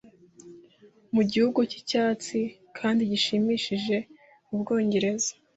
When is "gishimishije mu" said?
3.11-4.55